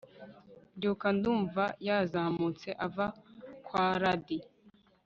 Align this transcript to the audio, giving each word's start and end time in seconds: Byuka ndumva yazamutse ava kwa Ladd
Byuka 0.77 1.07
ndumva 1.17 1.63
yazamutse 1.87 2.69
ava 2.85 3.07
kwa 3.65 3.85
Ladd 4.01 4.27